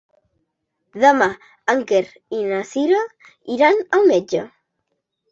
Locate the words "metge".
4.13-4.41